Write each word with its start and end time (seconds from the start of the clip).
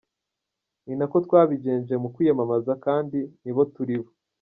Ni 0.85 0.93
nako 0.97 1.17
twabigenje 1.25 1.93
mu 2.01 2.07
kwiyamamaza, 2.13 2.71
kandi 2.85 3.19
nibo 3.43 3.61
turi 3.75 3.97
bo. 4.01 4.09